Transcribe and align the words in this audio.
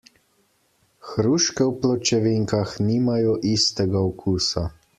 Hruške 1.09 1.67
v 1.67 1.75
pločevinkah 1.83 2.73
nimajo 2.89 3.39
istega 3.53 4.05
okusa. 4.09 4.65